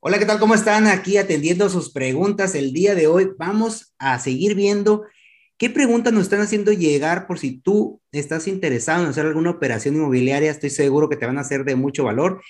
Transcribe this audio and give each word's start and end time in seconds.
Hola, 0.00 0.20
¿qué 0.20 0.26
tal? 0.26 0.38
¿Cómo 0.38 0.54
están? 0.54 0.86
Aquí 0.86 1.16
atendiendo 1.16 1.68
sus 1.68 1.90
preguntas. 1.90 2.54
El 2.54 2.72
día 2.72 2.94
de 2.94 3.08
hoy 3.08 3.30
vamos 3.36 3.96
a 3.98 4.20
seguir 4.20 4.54
viendo 4.54 5.02
qué 5.56 5.70
preguntas 5.70 6.12
nos 6.12 6.22
están 6.22 6.40
haciendo 6.40 6.70
llegar 6.72 7.26
por 7.26 7.40
si 7.40 7.58
tú 7.58 8.00
estás 8.12 8.46
interesado 8.46 9.02
en 9.02 9.08
hacer 9.08 9.26
alguna 9.26 9.50
operación 9.50 9.96
inmobiliaria. 9.96 10.52
Estoy 10.52 10.70
seguro 10.70 11.08
que 11.08 11.16
te 11.16 11.26
van 11.26 11.36
a 11.36 11.42
ser 11.42 11.64
de 11.64 11.74
mucho 11.74 12.04
valor. 12.04 12.40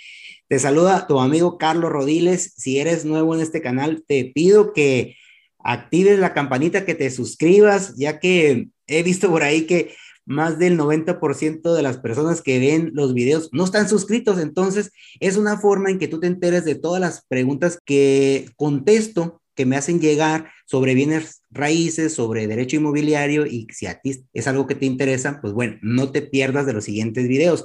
Te 0.47 0.59
saluda 0.59 1.07
tu 1.07 1.21
amigo 1.21 1.57
Carlos 1.57 1.91
Rodiles. 1.91 2.53
Si 2.59 2.81
eres 2.81 3.07
nuevo 3.07 3.35
en 3.35 3.41
este 3.41 3.63
canal, 3.63 4.05
te 4.07 4.31
pido 4.35 4.75
que 4.75 5.17
actives 5.59 6.19
la 6.19 6.35
campanita, 6.35 6.85
que 6.85 6.95
te 6.95 7.11
suscribas, 7.11 7.95
ya 7.97 8.19
que 8.21 8.69
he 8.87 9.03
visto 9.03 9.31
por 9.31 9.43
ahí 9.43 9.63
que 9.63 9.95
más 10.29 10.59
del 10.59 10.79
90% 10.79 11.75
de 11.75 11.83
las 11.83 11.97
personas 11.97 12.43
que 12.43 12.59
ven 12.59 12.91
los 12.95 13.15
videos 13.15 13.49
no 13.53 13.65
están 13.65 13.89
suscritos, 13.89 14.39
entonces 14.39 14.93
es 15.21 15.37
una 15.37 15.59
forma 15.59 15.91
en 15.91 15.99
que 15.99 16.07
tú 16.07 16.21
te 16.21 16.27
enteres 16.27 16.65
de 16.65 16.75
todas 16.75 17.01
las 17.01 17.25
preguntas 17.27 17.81
que 17.85 18.51
contesto 18.57 19.41
que 19.55 19.67
me 19.67 19.77
hacen 19.77 20.01
llegar 20.01 20.53
sobre 20.67 20.95
bienes 20.95 21.43
raíces, 21.51 22.15
sobre 22.15 22.47
derecho 22.47 22.77
inmobiliario 22.77 23.47
y 23.47 23.67
si 23.73 23.87
a 23.87 24.01
ti 24.01 24.25
es 24.33 24.47
algo 24.47 24.69
que 24.69 24.77
te 24.77 24.87
interesa, 24.87 25.41
pues 25.41 25.53
bueno, 25.53 25.79
no 25.83 26.13
te 26.13 26.23
pierdas 26.23 26.67
de 26.67 26.75
los 26.75 26.85
siguientes 26.85 27.27
videos. 27.27 27.65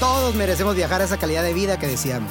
Todos 0.00 0.34
merecemos 0.34 0.76
viajar 0.76 1.02
a 1.02 1.04
esa 1.04 1.18
calidad 1.18 1.42
de 1.42 1.52
vida 1.52 1.78
que 1.78 1.86
decíamos. 1.86 2.30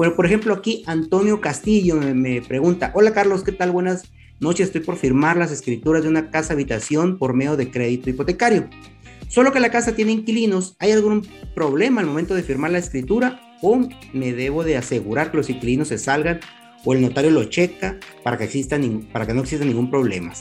Bueno, 0.00 0.16
por 0.16 0.24
ejemplo, 0.24 0.54
aquí 0.54 0.82
Antonio 0.86 1.42
Castillo 1.42 1.96
me, 1.96 2.14
me 2.14 2.40
pregunta, 2.40 2.90
hola 2.94 3.12
Carlos, 3.12 3.44
¿qué 3.44 3.52
tal? 3.52 3.70
Buenas 3.70 4.04
noches, 4.40 4.68
estoy 4.68 4.80
por 4.80 4.96
firmar 4.96 5.36
las 5.36 5.52
escrituras 5.52 6.02
de 6.02 6.08
una 6.08 6.30
casa 6.30 6.54
habitación 6.54 7.18
por 7.18 7.34
medio 7.34 7.58
de 7.58 7.70
crédito 7.70 8.08
hipotecario. 8.08 8.66
Solo 9.28 9.52
que 9.52 9.60
la 9.60 9.70
casa 9.70 9.94
tiene 9.94 10.12
inquilinos, 10.12 10.74
¿hay 10.78 10.92
algún 10.92 11.28
problema 11.54 12.00
al 12.00 12.06
momento 12.06 12.34
de 12.34 12.42
firmar 12.42 12.70
la 12.70 12.78
escritura 12.78 13.42
o 13.60 13.90
me 14.14 14.32
debo 14.32 14.64
de 14.64 14.78
asegurar 14.78 15.30
que 15.30 15.36
los 15.36 15.50
inquilinos 15.50 15.88
se 15.88 15.98
salgan 15.98 16.40
o 16.86 16.94
el 16.94 17.02
notario 17.02 17.30
lo 17.30 17.44
checa 17.44 17.98
para 18.24 18.38
que, 18.38 18.44
exista 18.44 18.80
para 19.12 19.26
que 19.26 19.34
no 19.34 19.42
exista 19.42 19.66
ningún 19.66 19.90
problema? 19.90 20.32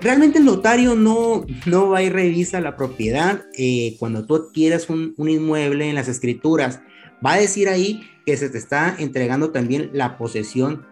realmente 0.00 0.38
el 0.38 0.46
notario 0.46 0.94
no, 0.94 1.44
no 1.66 1.90
va 1.90 2.02
y 2.02 2.08
revisa 2.08 2.62
la 2.62 2.76
propiedad 2.78 3.42
eh, 3.58 3.96
cuando 3.98 4.24
tú 4.24 4.36
adquieras 4.36 4.88
un, 4.88 5.12
un 5.18 5.28
inmueble 5.28 5.86
en 5.90 5.96
las 5.96 6.08
escrituras. 6.08 6.80
Va 7.24 7.34
a 7.34 7.40
decir 7.40 7.68
ahí 7.68 8.08
que 8.26 8.36
se 8.36 8.48
te 8.48 8.58
está 8.58 8.96
entregando 8.98 9.50
también 9.50 9.90
la 9.92 10.16
posesión 10.16 10.86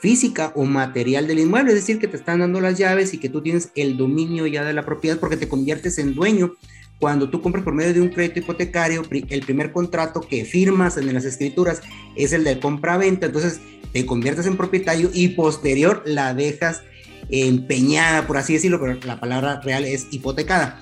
física 0.00 0.52
o 0.54 0.64
material 0.64 1.26
del 1.26 1.40
inmueble, 1.40 1.72
es 1.72 1.76
decir, 1.76 1.98
que 1.98 2.08
te 2.08 2.16
están 2.16 2.40
dando 2.40 2.60
las 2.60 2.78
llaves 2.78 3.12
y 3.12 3.18
que 3.18 3.28
tú 3.28 3.42
tienes 3.42 3.70
el 3.74 3.96
dominio 3.98 4.46
ya 4.46 4.64
de 4.64 4.72
la 4.72 4.84
propiedad 4.84 5.18
porque 5.18 5.36
te 5.36 5.48
conviertes 5.48 5.98
en 5.98 6.14
dueño. 6.14 6.54
Cuando 6.98 7.30
tú 7.30 7.40
compras 7.40 7.64
por 7.64 7.74
medio 7.74 7.94
de 7.94 8.00
un 8.00 8.08
crédito 8.08 8.40
hipotecario, 8.40 9.02
el 9.10 9.40
primer 9.42 9.72
contrato 9.72 10.20
que 10.20 10.44
firmas 10.44 10.96
en 10.96 11.12
las 11.12 11.24
escrituras 11.24 11.82
es 12.16 12.32
el 12.32 12.44
de 12.44 12.60
compra-venta, 12.60 13.26
entonces 13.26 13.60
te 13.92 14.04
conviertes 14.06 14.46
en 14.46 14.56
propietario 14.56 15.10
y 15.12 15.28
posterior 15.28 16.02
la 16.04 16.34
dejas 16.34 16.82
empeñada, 17.30 18.26
por 18.26 18.36
así 18.36 18.54
decirlo, 18.54 18.80
pero 18.80 18.98
la 19.04 19.20
palabra 19.20 19.60
real 19.60 19.84
es 19.84 20.08
hipotecada. 20.10 20.80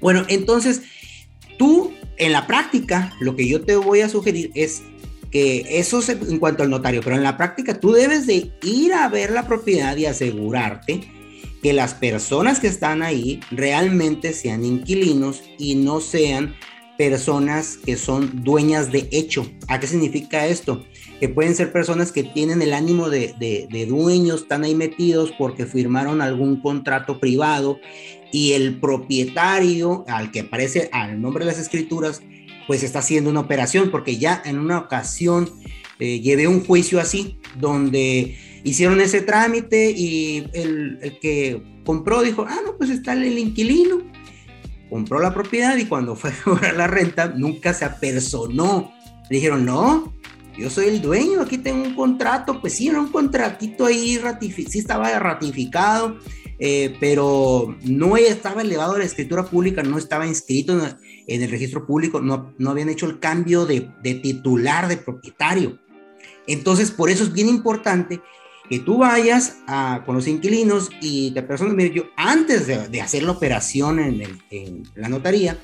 Bueno, 0.00 0.24
entonces 0.28 0.82
tú 1.58 1.92
en 2.20 2.32
la 2.32 2.46
práctica, 2.46 3.12
lo 3.18 3.34
que 3.34 3.48
yo 3.48 3.62
te 3.62 3.76
voy 3.76 4.02
a 4.02 4.08
sugerir 4.08 4.50
es 4.54 4.82
que 5.30 5.64
eso 5.68 6.00
es 6.00 6.10
en 6.10 6.38
cuanto 6.38 6.62
al 6.62 6.70
notario, 6.70 7.00
pero 7.02 7.16
en 7.16 7.22
la 7.22 7.36
práctica 7.36 7.80
tú 7.80 7.92
debes 7.92 8.26
de 8.26 8.52
ir 8.62 8.92
a 8.92 9.08
ver 9.08 9.30
la 9.30 9.46
propiedad 9.46 9.96
y 9.96 10.04
asegurarte 10.04 11.00
que 11.62 11.72
las 11.72 11.94
personas 11.94 12.60
que 12.60 12.66
están 12.66 13.02
ahí 13.02 13.40
realmente 13.50 14.34
sean 14.34 14.64
inquilinos 14.64 15.42
y 15.58 15.76
no 15.76 16.00
sean 16.00 16.54
personas 17.00 17.78
que 17.78 17.96
son 17.96 18.44
dueñas 18.44 18.92
de 18.92 19.08
hecho. 19.10 19.50
¿A 19.68 19.80
qué 19.80 19.86
significa 19.86 20.46
esto? 20.46 20.84
Que 21.18 21.30
pueden 21.30 21.54
ser 21.54 21.72
personas 21.72 22.12
que 22.12 22.24
tienen 22.24 22.60
el 22.60 22.74
ánimo 22.74 23.08
de, 23.08 23.34
de, 23.40 23.66
de 23.70 23.86
dueños, 23.86 24.42
están 24.42 24.64
ahí 24.64 24.74
metidos 24.74 25.32
porque 25.38 25.64
firmaron 25.64 26.20
algún 26.20 26.60
contrato 26.60 27.18
privado 27.18 27.80
y 28.32 28.52
el 28.52 28.78
propietario 28.80 30.04
al 30.08 30.30
que 30.30 30.40
aparece 30.40 30.90
al 30.92 31.22
nombre 31.22 31.46
de 31.46 31.52
las 31.52 31.58
escrituras 31.58 32.20
pues 32.66 32.82
está 32.82 32.98
haciendo 32.98 33.30
una 33.30 33.40
operación, 33.40 33.90
porque 33.90 34.18
ya 34.18 34.42
en 34.44 34.58
una 34.58 34.76
ocasión 34.76 35.48
eh, 36.00 36.20
llevé 36.20 36.48
un 36.48 36.62
juicio 36.66 37.00
así, 37.00 37.38
donde 37.58 38.36
hicieron 38.62 39.00
ese 39.00 39.22
trámite 39.22 39.90
y 39.90 40.44
el, 40.52 41.18
que 41.22 41.62
compró 41.86 42.20
dijo, 42.20 42.44
ah, 42.46 42.60
no, 42.62 42.76
pues 42.76 42.90
está 42.90 43.14
el 43.14 43.38
inquilino, 43.38 44.02
compró 44.90 45.20
la 45.20 45.32
propiedad 45.32 45.76
y 45.76 45.86
cuando 45.86 46.16
fue 46.16 46.30
a 46.38 46.42
cobrar 46.42 46.74
la 46.74 46.86
renta 46.86 47.28
nunca 47.28 47.72
se 47.72 47.84
apersonó. 47.86 48.92
Le 49.30 49.36
dijeron, 49.36 49.64
no, 49.64 50.12
yo 50.58 50.68
soy 50.68 50.88
el 50.88 51.00
dueño, 51.00 51.40
aquí 51.40 51.56
tengo 51.56 51.82
un 51.82 51.94
contrato, 51.94 52.60
pues 52.60 52.74
sí, 52.74 52.88
era 52.88 53.00
un 53.00 53.08
contratito 53.08 53.86
ahí, 53.86 54.20
sí 54.40 54.78
estaba 54.78 55.18
ratificado, 55.18 56.18
eh, 56.58 56.96
pero 57.00 57.76
no 57.84 58.16
estaba 58.18 58.60
elevado 58.60 58.94
a 58.94 58.98
la 58.98 59.04
escritura 59.04 59.44
pública, 59.44 59.82
no 59.82 59.96
estaba 59.96 60.26
inscrito 60.26 60.78
en, 61.26 61.42
el 61.42 61.50
registro 61.50 61.86
público, 61.86 62.20
no, 62.20 62.52
no 62.58 62.70
habían 62.70 62.90
hecho 62.90 63.06
el 63.06 63.20
cambio 63.20 63.64
de, 63.64 63.88
titular, 64.02 64.88
de 64.88 64.98
propietario. 64.98 65.78
Entonces, 66.46 66.90
por 66.90 67.08
eso 67.08 67.22
es 67.22 67.32
bien 67.32 67.48
importante 67.48 68.20
que 68.70 68.78
tú 68.78 68.98
vayas 68.98 69.58
a, 69.66 70.04
con 70.06 70.14
los 70.14 70.28
inquilinos 70.28 70.90
y 71.00 71.32
te 71.32 71.42
personas, 71.42 71.76
yo 71.92 72.04
antes 72.16 72.68
de, 72.68 73.00
hacer 73.00 73.24
la 73.24 73.32
operación 73.32 73.98
en, 73.98 74.84
la 74.94 75.08
notaría, 75.08 75.58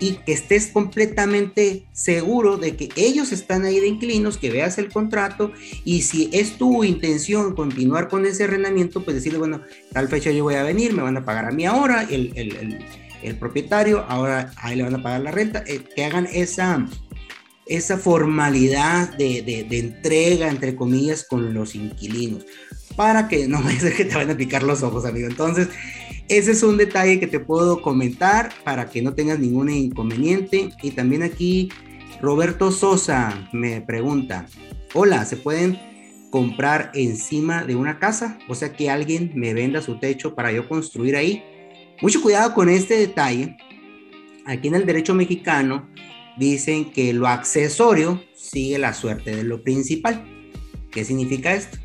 y 0.00 0.12
que 0.26 0.32
estés 0.32 0.68
completamente 0.68 1.86
seguro 1.92 2.56
de 2.56 2.76
que 2.76 2.88
ellos 2.96 3.32
están 3.32 3.64
ahí 3.64 3.78
de 3.78 3.88
inquilinos, 3.88 4.38
que 4.38 4.50
veas 4.50 4.78
el 4.78 4.90
contrato 4.90 5.52
y 5.84 6.02
si 6.02 6.30
es 6.32 6.58
tu 6.58 6.84
intención 6.84 7.54
continuar 7.54 8.08
con 8.08 8.24
ese 8.24 8.44
arrendamiento, 8.44 9.02
pues 9.04 9.16
decirle, 9.16 9.38
bueno, 9.38 9.60
tal 9.92 10.08
fecha 10.08 10.30
yo 10.30 10.44
voy 10.44 10.54
a 10.54 10.62
venir, 10.62 10.94
me 10.94 11.02
van 11.02 11.16
a 11.16 11.24
pagar 11.24 11.46
a 11.46 11.50
mí 11.50 11.66
ahora, 11.66 12.06
el, 12.10 12.32
el, 12.36 12.78
el, 13.22 13.36
propietario, 13.36 14.04
ahora 14.08 14.52
ahí 14.56 14.76
le 14.76 14.82
van 14.82 14.94
a 14.94 15.02
pagar 15.02 15.20
la 15.20 15.30
renta, 15.30 15.62
eh, 15.66 15.82
que 15.94 16.04
hagan 16.04 16.26
esa, 16.32 16.86
esa 17.66 17.98
formalidad 17.98 19.16
de, 19.16 19.42
de, 19.42 19.78
entrega, 19.78 20.48
entre 20.48 20.76
comillas, 20.76 21.24
con 21.24 21.52
los 21.52 21.74
inquilinos, 21.74 22.46
para 22.94 23.28
que 23.28 23.48
no 23.48 23.60
vaya 23.64 23.88
a 23.88 23.92
que 23.92 24.04
te 24.04 24.14
van 24.14 24.30
a 24.30 24.36
picar 24.36 24.62
los 24.62 24.82
ojos, 24.82 25.04
amigo. 25.04 25.26
Entonces, 25.26 25.68
ese 26.28 26.52
es 26.52 26.62
un 26.62 26.76
detalle 26.76 27.20
que 27.20 27.26
te 27.26 27.40
puedo 27.40 27.82
comentar 27.82 28.50
para 28.64 28.88
que 28.88 29.02
no 29.02 29.14
tengas 29.14 29.38
ningún 29.38 29.70
inconveniente. 29.70 30.70
Y 30.82 30.92
también 30.92 31.22
aquí 31.22 31.68
Roberto 32.20 32.72
Sosa 32.72 33.48
me 33.52 33.80
pregunta, 33.80 34.46
hola, 34.94 35.24
¿se 35.24 35.36
pueden 35.36 35.78
comprar 36.30 36.90
encima 36.94 37.64
de 37.64 37.76
una 37.76 37.98
casa? 37.98 38.38
O 38.48 38.54
sea, 38.54 38.72
que 38.72 38.90
alguien 38.90 39.32
me 39.34 39.54
venda 39.54 39.82
su 39.82 39.98
techo 39.98 40.34
para 40.34 40.52
yo 40.52 40.68
construir 40.68 41.16
ahí. 41.16 41.44
Mucho 42.00 42.20
cuidado 42.22 42.54
con 42.54 42.68
este 42.68 42.94
detalle. 42.94 43.56
Aquí 44.46 44.68
en 44.68 44.74
el 44.74 44.86
derecho 44.86 45.14
mexicano 45.14 45.88
dicen 46.36 46.92
que 46.92 47.12
lo 47.12 47.26
accesorio 47.26 48.22
sigue 48.34 48.78
la 48.78 48.94
suerte 48.94 49.34
de 49.34 49.44
lo 49.44 49.62
principal. 49.62 50.24
¿Qué 50.90 51.04
significa 51.04 51.54
esto? 51.54 51.78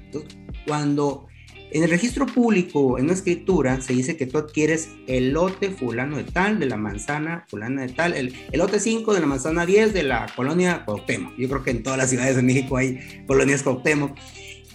cuando 0.67 1.27
en 1.71 1.83
el 1.83 1.89
registro 1.89 2.25
público, 2.25 2.97
en 2.97 3.05
una 3.05 3.13
escritura, 3.13 3.81
se 3.81 3.93
dice 3.93 4.17
que 4.17 4.25
tú 4.25 4.37
adquieres 4.37 4.89
el 5.07 5.31
lote 5.31 5.69
fulano 5.69 6.17
de 6.17 6.25
tal, 6.25 6.59
de 6.59 6.65
la 6.65 6.75
manzana 6.75 7.45
fulana 7.47 7.83
de 7.83 7.93
tal, 7.93 8.13
el, 8.13 8.33
lote 8.53 8.79
5 8.79 9.13
de 9.13 9.21
la 9.21 9.25
manzana 9.25 9.65
10 9.65 9.93
de 9.93 10.03
la 10.03 10.27
colonia 10.35 10.83
Cuauhtémoc. 10.85 11.33
Yo 11.37 11.47
creo 11.47 11.63
que 11.63 11.71
en 11.71 11.83
todas 11.83 11.97
las 11.97 12.09
ciudades 12.09 12.35
de 12.35 12.41
México 12.41 12.75
hay 12.75 13.23
colonias 13.25 13.63
Cuauhtémoc. 13.63 14.17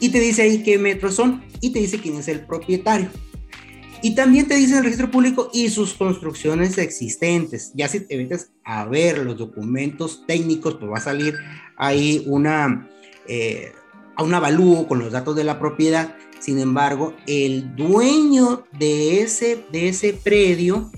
Y 0.00 0.08
te 0.10 0.20
dice 0.20 0.42
ahí 0.42 0.62
qué 0.62 0.78
metros 0.78 1.14
son 1.14 1.44
y 1.60 1.70
te 1.70 1.80
dice 1.80 1.98
quién 1.98 2.16
es 2.16 2.28
el 2.28 2.40
propietario. 2.40 3.08
Y 4.02 4.14
también 4.14 4.46
te 4.46 4.56
dice 4.56 4.72
en 4.72 4.78
el 4.78 4.84
registro 4.84 5.10
público 5.10 5.50
y 5.52 5.68
sus 5.70 5.94
construcciones 5.94 6.78
existentes. 6.78 7.72
Ya 7.74 7.88
si 7.88 8.00
te 8.00 8.16
metes 8.16 8.50
a 8.64 8.84
ver 8.84 9.18
los 9.18 9.38
documentos 9.38 10.24
técnicos, 10.26 10.74
pues 10.74 10.90
va 10.90 10.98
a 10.98 11.00
salir 11.00 11.34
ahí 11.76 12.24
una, 12.26 12.88
eh, 13.26 13.72
a 14.16 14.22
un 14.22 14.34
avalúo 14.34 14.86
con 14.86 14.98
los 14.98 15.12
datos 15.12 15.34
de 15.34 15.44
la 15.44 15.58
propiedad 15.58 16.14
sin 16.38 16.58
embargo, 16.58 17.14
el 17.26 17.74
dueño 17.74 18.66
de 18.78 19.22
ese, 19.22 19.64
de 19.72 19.88
ese 19.88 20.12
predio 20.12 20.90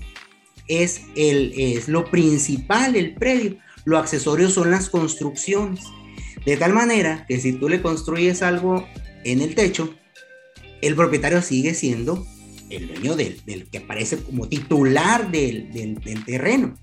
es, 0.67 1.01
el, 1.15 1.53
es 1.55 1.87
lo 1.87 2.05
principal, 2.05 2.95
el 2.95 3.15
predio. 3.15 3.57
Lo 3.85 3.97
accesorio 3.97 4.49
son 4.49 4.71
las 4.71 4.89
construcciones. 4.89 5.85
De 6.45 6.57
tal 6.57 6.73
manera 6.73 7.25
que 7.27 7.39
si 7.39 7.53
tú 7.53 7.69
le 7.69 7.81
construyes 7.81 8.41
algo 8.41 8.85
en 9.23 9.41
el 9.41 9.55
techo, 9.55 9.95
el 10.81 10.95
propietario 10.95 11.41
sigue 11.41 11.73
siendo 11.73 12.25
el 12.69 12.87
dueño 12.87 13.15
del, 13.15 13.67
que 13.71 13.77
aparece 13.77 14.17
como 14.17 14.47
titular 14.47 15.31
del, 15.31 15.71
del, 15.71 16.25
terreno. 16.25 16.77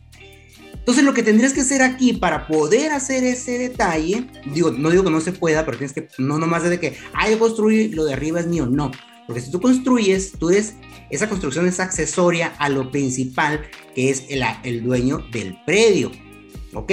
Entonces 0.74 1.04
lo 1.04 1.14
que 1.14 1.22
tendrías 1.22 1.52
que 1.52 1.62
hacer 1.62 1.82
aquí 1.82 2.12
para 2.12 2.46
poder 2.46 2.92
hacer 2.92 3.24
ese 3.24 3.58
detalle, 3.58 4.26
digo, 4.54 4.70
no 4.70 4.90
digo 4.90 5.02
que 5.02 5.10
no 5.10 5.20
se 5.20 5.32
pueda, 5.32 5.64
pero 5.64 5.78
tienes 5.78 5.92
que, 5.92 6.08
no 6.18 6.38
nomás 6.38 6.62
de 6.62 6.78
que, 6.78 6.96
ah, 7.12 7.28
yo 7.28 7.38
construí, 7.38 7.88
lo 7.88 8.04
de 8.04 8.12
arriba 8.12 8.40
es 8.40 8.46
mío, 8.46 8.66
no. 8.66 8.92
Porque 9.26 9.40
si 9.40 9.50
tú 9.50 9.60
construyes, 9.60 10.32
tú 10.38 10.50
eres, 10.50 10.74
esa 11.10 11.28
construcción 11.28 11.66
es 11.66 11.80
accesoria 11.80 12.54
a 12.58 12.68
lo 12.68 12.92
principal, 12.92 13.62
que 13.94 14.10
es 14.10 14.24
el, 14.28 14.44
el 14.62 14.84
dueño 14.84 15.26
del 15.32 15.56
predio. 15.66 16.12
¿Ok? 16.72 16.92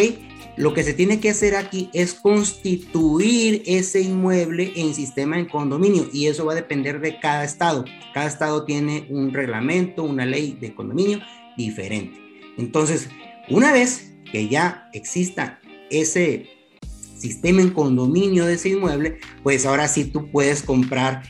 Lo 0.56 0.74
que 0.76 0.84
se 0.84 0.94
tiene 0.94 1.20
que 1.20 1.32
hacer 1.32 1.56
aquí 1.56 1.90
es 1.94 2.14
constituir 2.14 3.64
ese 3.66 4.02
inmueble 4.02 4.72
en 4.76 4.94
sistema 4.94 5.40
en 5.40 5.46
condominio 5.46 6.08
y 6.14 6.28
eso 6.28 6.46
va 6.46 6.52
a 6.52 6.56
depender 6.56 7.00
de 7.02 7.20
cada 7.20 7.44
estado. 7.44 7.86
Cada 8.14 8.28
estado 8.28 8.64
tiene 8.64 9.08
un 9.10 9.34
reglamento, 9.34 10.04
una 10.04 10.26
ley 10.26 10.56
de 10.62 10.76
condominio 10.76 11.22
diferente. 11.58 12.20
Entonces, 12.58 13.10
una 13.50 13.74
vez 13.74 14.14
que 14.32 14.48
ya 14.48 14.90
exista 14.94 15.60
ese 15.90 16.48
sistema 17.18 17.62
en 17.62 17.72
condominio 17.72 18.46
de 18.46 18.54
ese 18.54 18.70
inmueble, 18.70 19.18
pues 19.42 19.66
ahora 19.66 19.88
sí 19.88 20.06
tú 20.06 20.30
puedes 20.30 20.62
comprar 20.62 21.24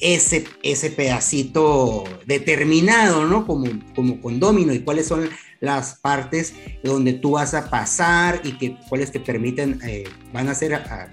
ese, 0.00 0.44
ese 0.62 0.90
pedacito 0.90 2.04
determinado, 2.26 3.26
¿no? 3.26 3.46
Como, 3.46 3.66
como 3.94 4.20
condomino 4.20 4.72
y 4.72 4.80
cuáles 4.80 5.06
son 5.06 5.28
las 5.60 5.96
partes 5.96 6.54
donde 6.84 7.14
tú 7.14 7.32
vas 7.32 7.54
a 7.54 7.70
pasar 7.70 8.40
y 8.44 8.52
que 8.58 8.76
cuáles 8.88 9.10
te 9.10 9.20
permiten, 9.20 9.80
eh, 9.84 10.04
van 10.32 10.48
a 10.48 10.54
ser 10.54 10.74
a, 10.74 11.08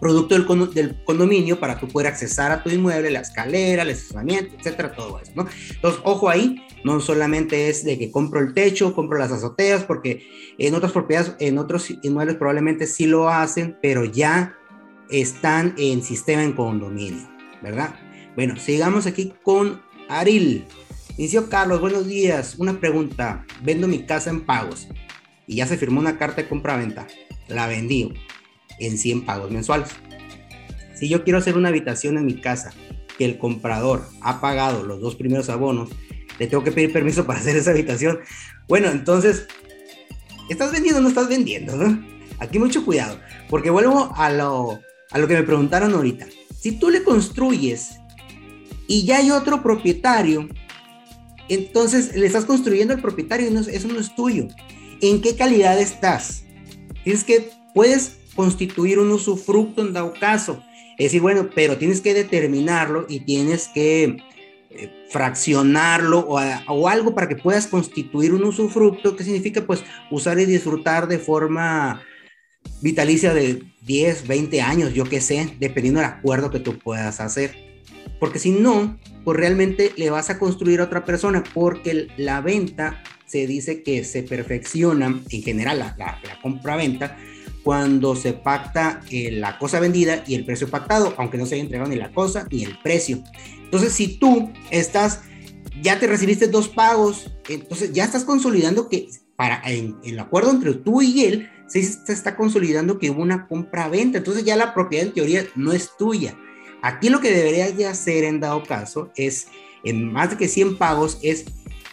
producto 0.00 0.34
del, 0.34 0.74
del, 0.74 1.04
condominio 1.04 1.60
para 1.60 1.78
tú 1.78 1.86
poder 1.86 2.08
accesar 2.08 2.50
a 2.50 2.62
tu 2.62 2.70
inmueble, 2.70 3.10
la 3.10 3.20
escalera, 3.20 3.82
el 3.82 3.90
estacionamiento, 3.90 4.56
etcétera, 4.58 4.92
todo 4.92 5.20
eso, 5.20 5.32
¿no? 5.34 5.46
Entonces, 5.70 6.00
ojo 6.04 6.28
ahí, 6.28 6.64
no 6.84 7.00
solamente 7.00 7.68
es 7.68 7.84
de 7.84 7.98
que 7.98 8.10
compro 8.10 8.40
el 8.40 8.54
techo, 8.54 8.94
compro 8.94 9.18
las 9.18 9.30
azoteas, 9.30 9.84
porque 9.84 10.26
en 10.58 10.74
otras 10.74 10.92
propiedades, 10.92 11.34
en 11.38 11.58
otros 11.58 11.92
inmuebles 12.02 12.36
probablemente 12.36 12.86
sí 12.86 13.06
lo 13.06 13.28
hacen, 13.28 13.76
pero 13.82 14.04
ya 14.04 14.56
están 15.10 15.74
en 15.76 16.02
sistema 16.02 16.42
en 16.42 16.52
condominio, 16.52 17.28
¿verdad? 17.62 17.94
Bueno, 18.34 18.56
sigamos 18.56 19.06
aquí 19.06 19.32
con 19.42 19.82
Aril. 20.08 20.66
Inicio 21.16 21.48
Carlos, 21.48 21.80
buenos 21.80 22.06
días. 22.06 22.54
Una 22.58 22.80
pregunta. 22.80 23.44
Vendo 23.62 23.88
mi 23.88 24.04
casa 24.06 24.30
en 24.30 24.46
pagos 24.46 24.88
y 25.46 25.56
ya 25.56 25.66
se 25.66 25.76
firmó 25.76 26.00
una 26.00 26.18
carta 26.18 26.42
de 26.42 26.48
compra-venta. 26.48 27.06
La 27.48 27.66
vendí 27.66 28.14
en 28.78 28.96
100 28.96 29.26
pagos 29.26 29.50
mensuales. 29.50 29.90
Si 30.94 31.08
yo 31.08 31.24
quiero 31.24 31.38
hacer 31.38 31.56
una 31.56 31.68
habitación 31.68 32.18
en 32.18 32.26
mi 32.26 32.40
casa 32.40 32.72
que 33.18 33.24
el 33.24 33.38
comprador 33.38 34.06
ha 34.20 34.40
pagado 34.40 34.84
los 34.84 35.00
dos 35.00 35.16
primeros 35.16 35.48
abonos, 35.48 35.90
le 36.38 36.46
tengo 36.46 36.64
que 36.64 36.72
pedir 36.72 36.92
permiso 36.92 37.26
para 37.26 37.38
hacer 37.38 37.56
esa 37.56 37.70
habitación. 37.70 38.20
Bueno, 38.68 38.88
entonces, 38.88 39.46
¿estás 40.48 40.72
vendiendo 40.72 41.00
o 41.00 41.02
no 41.02 41.08
estás 41.08 41.28
vendiendo? 41.28 41.74
Aquí 42.38 42.58
mucho 42.58 42.84
cuidado, 42.84 43.18
porque 43.50 43.68
vuelvo 43.68 44.12
a 44.16 44.30
lo, 44.30 44.80
a 45.10 45.18
lo 45.18 45.28
que 45.28 45.34
me 45.34 45.42
preguntaron 45.42 45.92
ahorita. 45.92 46.26
Si 46.60 46.72
tú 46.72 46.90
le 46.90 47.02
construyes 47.02 48.00
y 48.86 49.04
ya 49.04 49.18
hay 49.18 49.30
otro 49.30 49.62
propietario 49.62 50.48
entonces 51.50 52.14
le 52.14 52.26
estás 52.26 52.44
construyendo 52.44 52.94
al 52.94 53.00
propietario 53.00 53.50
y 53.50 53.74
eso 53.74 53.88
no 53.88 53.98
es 53.98 54.14
tuyo. 54.14 54.46
¿En 55.00 55.20
qué 55.20 55.34
calidad 55.34 55.78
estás? 55.80 56.44
Tienes 57.02 57.24
que, 57.24 57.50
puedes 57.74 58.18
constituir 58.36 59.00
un 59.00 59.10
usufructo 59.10 59.82
en 59.82 59.92
dado 59.92 60.14
caso. 60.18 60.62
Es 60.96 61.06
decir, 61.06 61.20
bueno, 61.20 61.50
pero 61.52 61.76
tienes 61.76 62.00
que 62.00 62.14
determinarlo 62.14 63.04
y 63.08 63.20
tienes 63.20 63.66
que 63.66 64.22
eh, 64.70 65.06
fraccionarlo 65.10 66.20
o, 66.20 66.40
o, 66.68 66.88
algo 66.88 67.16
para 67.16 67.26
que 67.26 67.34
puedas 67.34 67.66
constituir 67.66 68.32
un 68.32 68.44
usufructo, 68.44 69.16
que 69.16 69.24
significa 69.24 69.66
pues 69.66 69.82
usar 70.12 70.38
y 70.38 70.46
disfrutar 70.46 71.08
de 71.08 71.18
forma 71.18 72.00
vitalicia 72.80 73.34
de 73.34 73.62
10, 73.82 74.26
20 74.26 74.60
años, 74.60 74.94
yo 74.94 75.04
qué 75.04 75.20
sé, 75.20 75.56
dependiendo 75.58 76.00
del 76.00 76.10
acuerdo 76.10 76.50
que 76.50 76.60
tú 76.60 76.78
puedas 76.78 77.20
hacer. 77.20 77.54
Porque 78.18 78.38
si 78.38 78.50
no, 78.50 78.98
pues 79.24 79.38
realmente 79.38 79.92
le 79.96 80.10
vas 80.10 80.30
a 80.30 80.38
construir 80.38 80.80
a 80.80 80.84
otra 80.84 81.04
persona, 81.04 81.42
porque 81.54 82.08
la 82.16 82.40
venta 82.40 83.02
se 83.26 83.46
dice 83.46 83.82
que 83.82 84.04
se 84.04 84.22
perfecciona, 84.22 85.06
en 85.06 85.42
general 85.42 85.78
la, 85.78 86.18
compra-venta, 86.42 87.16
cuando 87.62 88.16
se 88.16 88.32
pacta 88.32 89.02
eh, 89.10 89.30
la 89.30 89.58
cosa 89.58 89.78
vendida 89.80 90.24
y 90.26 90.34
el 90.34 90.44
precio 90.44 90.68
pactado, 90.68 91.14
aunque 91.16 91.38
no 91.38 91.46
se 91.46 91.54
haya 91.54 91.64
entregado 91.64 91.90
ni 91.90 91.96
la 91.96 92.10
cosa 92.10 92.46
ni 92.50 92.64
el 92.64 92.76
precio. 92.78 93.22
Entonces, 93.62 93.92
si 93.92 94.18
tú 94.18 94.50
estás, 94.70 95.20
ya 95.80 96.00
te 96.00 96.06
recibiste 96.06 96.48
dos 96.48 96.68
pagos, 96.68 97.30
entonces 97.48 97.92
ya 97.92 98.04
estás 98.04 98.24
consolidando 98.24 98.88
que 98.88 99.08
para 99.36 99.62
en, 99.64 99.96
el 100.02 100.18
acuerdo 100.18 100.50
entre 100.50 100.74
tú 100.74 101.00
y 101.00 101.24
él, 101.24 101.48
se 101.70 102.12
está 102.12 102.36
consolidando 102.36 102.98
que 102.98 103.10
hubo 103.10 103.22
una 103.22 103.46
compra-venta. 103.46 104.18
Entonces 104.18 104.44
ya 104.44 104.56
la 104.56 104.74
propiedad 104.74 105.06
en 105.06 105.14
teoría 105.14 105.46
no 105.54 105.72
es 105.72 105.90
tuya 105.96 106.36
Aquí 106.82 107.10
lo 107.10 107.20
que 107.20 107.30
deberías 107.30 107.76
de 107.76 107.86
hacer 107.86 108.24
en 108.24 108.40
dado 108.40 108.62
caso 108.62 109.10
es, 109.16 109.48
en 109.84 110.12
más 110.12 110.30
de 110.30 110.36
que 110.36 110.48
100 110.48 110.78
pagos, 110.78 111.18
es 111.22 111.44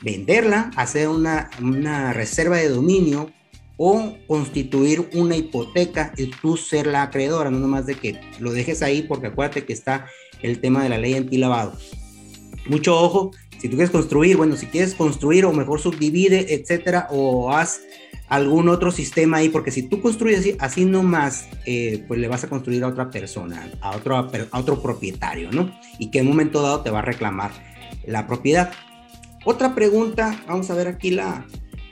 venderla, 0.01 0.71
hacer 0.75 1.09
una, 1.09 1.49
una 1.61 2.13
reserva 2.13 2.57
de 2.57 2.69
dominio 2.69 3.31
o 3.75 4.15
constituir 4.27 5.09
una 5.13 5.35
hipoteca 5.35 6.13
y 6.17 6.27
tú 6.27 6.57
ser 6.57 6.87
la 6.87 7.03
acreedora, 7.03 7.51
no 7.51 7.59
nomás 7.59 7.85
de 7.85 7.95
que 7.95 8.19
lo 8.39 8.51
dejes 8.51 8.81
ahí 8.81 9.03
porque 9.03 9.27
acuérdate 9.27 9.65
que 9.65 9.73
está 9.73 10.07
el 10.41 10.61
tema 10.61 10.83
de 10.83 10.89
la 10.89 10.97
ley 10.97 11.15
antilavado. 11.15 11.77
Mucho 12.67 12.97
ojo, 12.97 13.31
si 13.59 13.69
tú 13.69 13.75
quieres 13.75 13.91
construir, 13.91 14.37
bueno, 14.37 14.55
si 14.55 14.67
quieres 14.67 14.93
construir 14.93 15.45
o 15.45 15.53
mejor 15.53 15.79
subdivide, 15.79 16.53
etcétera, 16.53 17.07
o 17.11 17.51
haz 17.51 17.81
algún 18.27 18.69
otro 18.69 18.91
sistema 18.91 19.37
ahí, 19.37 19.49
porque 19.49 19.71
si 19.71 19.83
tú 19.83 20.01
construyes 20.01 20.39
así, 20.39 20.55
así 20.59 20.85
nomás, 20.85 21.47
eh, 21.65 22.03
pues 22.07 22.19
le 22.19 22.27
vas 22.27 22.43
a 22.43 22.49
construir 22.49 22.83
a 22.83 22.87
otra 22.87 23.09
persona, 23.09 23.69
a 23.81 23.95
otro, 23.95 24.17
a 24.17 24.59
otro 24.59 24.81
propietario, 24.81 25.51
¿no? 25.51 25.71
Y 25.97 26.11
que 26.11 26.19
en 26.19 26.25
un 26.25 26.33
momento 26.33 26.61
dado 26.61 26.81
te 26.81 26.89
va 26.89 26.99
a 26.99 27.03
reclamar 27.03 27.51
la 28.05 28.27
propiedad. 28.27 28.71
Otra 29.45 29.75
pregunta, 29.75 30.43
vamos 30.47 30.69
a 30.69 30.75
ver 30.75 30.87
aquí 30.87 31.11
la, 31.11 31.45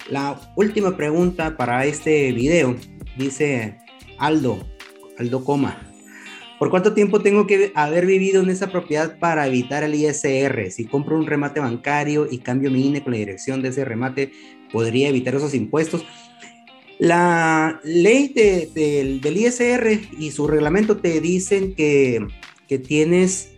la 0.10 0.40
última 0.56 0.98
pregunta 0.98 1.56
para 1.56 1.86
este 1.86 2.32
video. 2.34 2.76
Dice 3.18 3.78
Aldo, 4.18 4.66
Aldo 5.18 5.44
Coma. 5.44 5.92
¿Por 6.60 6.70
cuánto 6.70 6.94
tiempo 6.94 7.20
tengo 7.20 7.48
que 7.48 7.74
haber 7.76 8.06
vivido 8.06 8.42
en 8.42 8.50
esa 8.50 8.68
propiedad 8.68 9.20
para 9.20 9.46
evitar 9.46 9.84
el 9.84 9.94
ISR? 9.94 10.72
Si 10.72 10.86
compro 10.86 11.18
un 11.18 11.28
remate 11.28 11.60
bancario 11.60 12.28
y 12.30 12.38
cambio 12.38 12.72
mi 12.72 12.88
INE 12.88 13.04
con 13.04 13.12
la 13.12 13.20
dirección 13.20 13.62
de 13.62 13.70
ese 13.70 13.84
remate, 13.84 14.32
¿podría 14.72 15.10
evitar 15.10 15.36
esos 15.36 15.54
impuestos? 15.54 16.06
La 17.00 17.82
ley 17.84 18.30
del 18.30 19.38
ISR 19.38 20.00
y 20.18 20.32
su 20.32 20.48
reglamento 20.48 20.98
te 20.98 21.20
dicen 21.20 21.76
que, 21.76 22.26
que 22.68 22.80
tienes 22.80 23.50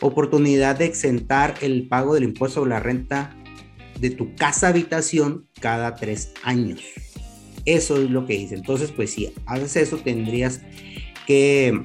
oportunidad 0.00 0.76
de 0.78 0.86
exentar 0.86 1.54
el 1.60 1.86
pago 1.88 2.14
del 2.14 2.24
impuesto 2.24 2.60
sobre 2.60 2.70
la 2.70 2.80
renta 2.80 3.36
de 4.00 4.10
tu 4.10 4.34
casa 4.36 4.68
habitación 4.68 5.46
cada 5.60 5.96
tres 5.96 6.32
años. 6.42 6.80
Eso 7.64 8.00
es 8.00 8.10
lo 8.10 8.26
que 8.26 8.38
dice. 8.38 8.54
Entonces, 8.54 8.92
pues 8.92 9.10
si 9.10 9.32
haces 9.46 9.76
eso, 9.76 9.98
tendrías 9.98 10.62
que, 11.26 11.82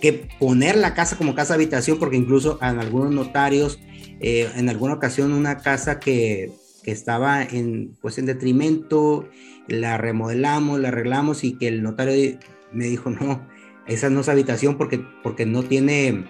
que 0.00 0.28
poner 0.38 0.76
la 0.76 0.94
casa 0.94 1.16
como 1.16 1.34
casa 1.34 1.54
habitación, 1.54 1.98
porque 1.98 2.16
incluso 2.16 2.58
en 2.62 2.78
algunos 2.78 3.10
notarios, 3.12 3.80
eh, 4.20 4.48
en 4.54 4.68
alguna 4.68 4.94
ocasión, 4.94 5.32
una 5.32 5.58
casa 5.58 5.98
que, 5.98 6.52
que 6.84 6.92
estaba 6.92 7.42
en, 7.42 7.96
pues, 8.00 8.18
en 8.18 8.26
detrimento 8.26 9.28
la 9.68 9.98
remodelamos, 9.98 10.80
la 10.80 10.88
arreglamos 10.88 11.44
y 11.44 11.54
que 11.54 11.68
el 11.68 11.82
notario 11.82 12.38
me 12.72 12.86
dijo, 12.86 13.10
no, 13.10 13.46
esa 13.86 14.10
no 14.10 14.20
es 14.20 14.28
habitación 14.28 14.76
porque, 14.76 15.04
porque 15.22 15.46
no 15.46 15.62
tiene 15.62 16.24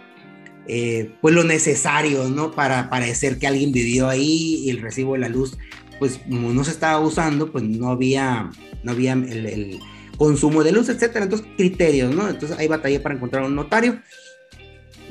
eh, 0.67 1.15
pues 1.21 1.35
lo 1.35 1.45
necesario, 1.45 2.29
¿no? 2.29 2.53
Para 2.53 2.89
parecer 2.89 3.39
que 3.39 3.47
alguien 3.47 3.73
vivió 3.73 4.09
ahí 4.09 4.63
y 4.65 4.71
el 4.71 4.81
recibo 4.81 5.13
de 5.13 5.21
la 5.21 5.29
luz, 5.29 5.59
pues 5.99 6.21
como 6.29 6.53
no 6.53 6.65
se 6.65 6.71
estaba 6.71 6.99
usando, 7.01 7.53
pues 7.53 7.65
no 7.65 7.91
había, 7.91 8.51
no 8.83 8.93
había 8.93 9.13
el, 9.13 9.79
consumo 10.17 10.63
de 10.63 10.73
luz, 10.73 10.89
etcétera. 10.89 11.25
Entonces, 11.25 11.49
criterios, 11.57 12.15
¿no? 12.15 12.29
Entonces 12.29 12.57
hay 12.57 12.69
batalla 12.69 13.03
para 13.03 13.17
encontrar 13.17 13.45
un 13.45 13.55
notario. 13.55 14.01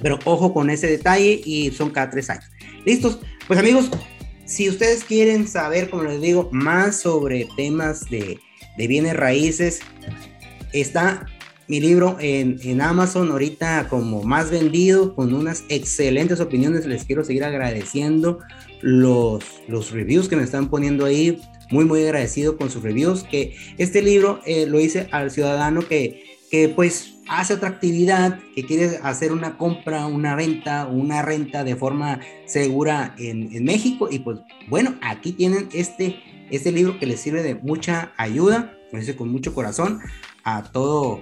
Pero 0.01 0.17
ojo 0.25 0.53
con 0.53 0.69
ese 0.69 0.87
detalle 0.87 1.41
y 1.43 1.71
son 1.71 1.89
cada 1.91 2.09
tres 2.09 2.29
años. 2.29 2.45
¿Listos? 2.85 3.19
Pues 3.47 3.59
amigos, 3.59 3.89
si 4.53 4.69
ustedes 4.69 5.03
quieren 5.03 5.47
saber, 5.47 5.89
como 5.89 6.03
les 6.03 6.21
digo, 6.21 6.47
más 6.51 7.01
sobre 7.01 7.47
temas 7.55 8.07
de, 8.07 8.39
bienes 8.77 9.15
raíces, 9.15 9.79
está 10.73 11.25
mi 11.67 11.79
libro 11.79 12.17
en, 12.19 12.79
Amazon 12.79 13.31
ahorita 13.31 13.87
como 13.89 14.21
más 14.21 14.51
vendido, 14.51 15.15
con 15.15 15.33
unas 15.33 15.63
excelentes 15.69 16.39
opiniones. 16.39 16.85
Les 16.85 17.03
quiero 17.03 17.23
seguir 17.23 17.43
agradeciendo 17.43 18.39
los, 18.81 19.43
los 19.67 19.89
reviews 19.89 20.29
que 20.29 20.35
me 20.35 20.43
están 20.43 20.69
poniendo 20.69 21.05
ahí. 21.05 21.41
Muy, 21.71 21.85
muy 21.85 22.03
agradecido 22.03 22.55
con 22.55 22.69
sus 22.69 22.83
reviews. 22.83 23.23
Que 23.23 23.55
este 23.79 24.03
libro 24.03 24.39
eh, 24.45 24.67
lo 24.67 24.79
hice 24.79 25.07
al 25.11 25.31
ciudadano 25.31 25.81
que, 25.81 26.32
que 26.53 26.69
pues 26.69 27.15
hace 27.27 27.55
otra 27.55 27.69
actividad, 27.69 28.39
que 28.53 28.63
quiere 28.63 28.99
hacer 29.01 29.31
una 29.31 29.57
compra, 29.57 30.05
una 30.05 30.35
venta 30.35 30.85
una 30.85 31.23
renta 31.23 31.63
de 31.63 31.75
forma 31.75 32.19
segura 32.45 33.15
en, 33.17 33.49
en, 33.55 33.63
México. 33.63 34.07
Y 34.11 34.19
pues 34.19 34.37
bueno, 34.69 34.93
aquí 35.01 35.31
tienen 35.31 35.67
este, 35.73 36.21
este 36.51 36.71
libro 36.71 36.99
que 36.99 37.07
les 37.07 37.19
sirve 37.19 37.41
de 37.41 37.55
mucha 37.55 38.13
ayuda, 38.17 38.77
lo 38.91 39.15
con 39.15 39.29
mucho 39.29 39.55
corazón, 39.55 39.99
a 40.43 40.61
todo, 40.71 41.21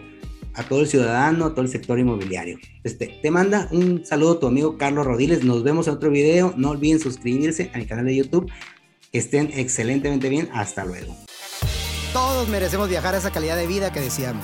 a 0.54 0.64
todo 0.64 0.82
el 0.82 0.88
ciudadano, 0.88 1.46
a 1.46 1.52
todo 1.52 1.62
el 1.62 1.72
sector 1.72 1.98
inmobiliario. 1.98 2.58
Este, 2.84 3.18
te 3.22 3.32
manda 3.32 3.70
un 3.72 4.06
saludo 4.06 4.38
tu 4.38 4.48
amigo 4.48 4.78
Carlos 4.78 5.06
Rodiles. 5.06 5.46
Nos 5.46 5.64
vemos 5.64 5.88
en 5.88 5.94
otro 5.94 6.12
video. 6.12 6.54
No 6.58 6.72
olviden 6.72 7.00
suscribirse 7.00 7.72
a 7.74 7.78
mi 7.78 7.86
canal 7.86 8.04
de 8.04 8.18
YouTube. 8.18 8.52
Que 9.14 9.20
estén 9.20 9.50
excelentemente 9.56 10.28
bien. 10.28 10.50
Hasta 10.52 10.84
luego. 10.84 11.16
Todos 12.12 12.50
merecemos 12.50 12.90
viajar 12.90 13.16
a 13.16 13.20
esa 13.20 13.32
calidad 13.32 13.56
de 13.56 13.68
vida 13.68 13.94
que 13.94 14.02
deseamos. 14.02 14.44